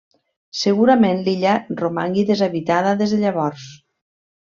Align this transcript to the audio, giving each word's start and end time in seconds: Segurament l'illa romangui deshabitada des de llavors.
Segurament 0.61 1.21
l'illa 1.27 1.53
romangui 1.83 2.27
deshabitada 2.33 2.99
des 3.05 3.17
de 3.19 3.25
llavors. 3.27 3.73